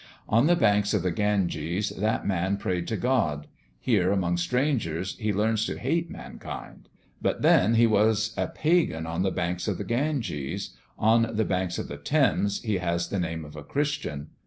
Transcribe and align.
On 0.27 0.47
the 0.47 0.55
banks 0.55 0.95
of 0.95 1.03
the 1.03 1.11
Ganges 1.11 1.89
that 1.89 2.25
man 2.25 2.57
prayed 2.57 2.87
to 2.87 2.97
God; 2.97 3.45
here, 3.79 4.11
among 4.11 4.37
strangers, 4.37 5.15
he 5.19 5.31
learns 5.31 5.63
to 5.67 5.77
hate 5.77 6.09
mankind. 6.09 6.89
But 7.21 7.43
then 7.43 7.75
he 7.75 7.85
was 7.85 8.33
a 8.35 8.47
pagan 8.47 9.05
on 9.05 9.21
the 9.21 9.29
banks 9.29 9.67
of 9.67 9.77
the 9.77 9.83
Ganges; 9.83 10.71
on 10.97 11.29
the 11.35 11.45
banks 11.45 11.77
of 11.77 11.87
the 11.87 11.97
Thames 11.97 12.63
he 12.63 12.79
has 12.79 13.09
the 13.09 13.19
name 13.19 13.45
of 13.45 13.55
a 13.55 13.61
Christian. 13.63 14.29